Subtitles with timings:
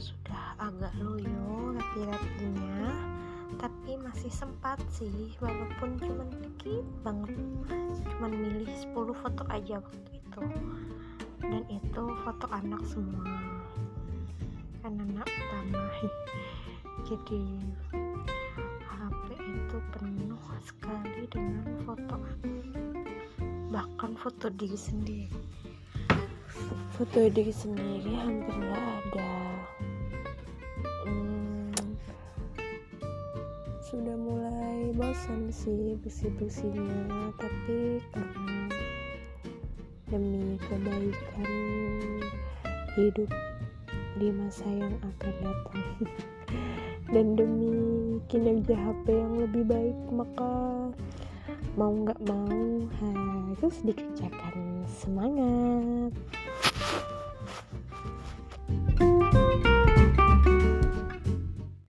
[0.00, 2.88] sudah agak loyo rapi-rapinya
[3.60, 7.34] tapi masih sempat sih walaupun cuman dikit banget.
[8.06, 10.42] Cuman milih 10 foto aja waktu itu.
[11.44, 13.26] Dan itu foto anak semua.
[14.80, 15.82] Kan anak pertama
[17.08, 17.44] jadi
[18.86, 22.16] HP itu penuh sekali dengan foto.
[23.68, 25.40] Bahkan foto diri sendiri.
[26.94, 28.69] Foto diri sendiri hampir
[33.90, 38.70] sudah mulai bosan sih bersih-bersihnya tapi karena
[40.06, 41.50] demi kebaikan
[42.94, 43.26] hidup
[44.14, 45.82] di masa yang akan datang.
[47.10, 47.74] Dan demi
[48.30, 50.54] kinerja HP yang lebih baik maka
[51.74, 56.14] mau nggak mau harus dikerjakan semangat